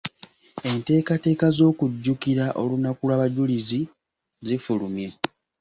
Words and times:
Enteekateeka 0.69 1.45
z’okujjukira 1.57 2.45
olunaku 2.61 3.01
lw’abajulizi 3.07 3.79
zifulumye. 4.45 5.07